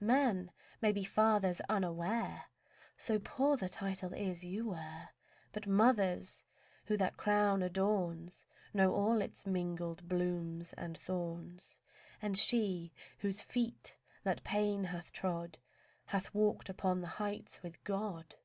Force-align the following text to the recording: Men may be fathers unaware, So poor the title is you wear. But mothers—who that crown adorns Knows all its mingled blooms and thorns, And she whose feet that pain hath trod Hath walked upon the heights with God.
Men 0.00 0.52
may 0.80 0.92
be 0.92 1.02
fathers 1.02 1.60
unaware, 1.68 2.44
So 2.96 3.18
poor 3.18 3.56
the 3.56 3.68
title 3.68 4.14
is 4.14 4.44
you 4.44 4.68
wear. 4.68 5.08
But 5.50 5.66
mothers—who 5.66 6.96
that 6.96 7.16
crown 7.16 7.64
adorns 7.64 8.46
Knows 8.72 8.94
all 8.94 9.20
its 9.20 9.44
mingled 9.44 10.06
blooms 10.08 10.72
and 10.74 10.96
thorns, 10.96 11.78
And 12.22 12.38
she 12.38 12.92
whose 13.18 13.42
feet 13.42 13.96
that 14.22 14.44
pain 14.44 14.84
hath 14.84 15.10
trod 15.10 15.58
Hath 16.06 16.32
walked 16.32 16.68
upon 16.68 17.00
the 17.00 17.08
heights 17.18 17.60
with 17.64 17.82
God. 17.82 18.36